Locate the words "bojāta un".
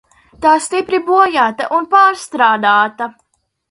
1.11-1.89